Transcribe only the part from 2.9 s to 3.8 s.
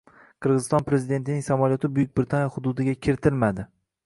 kiritilmading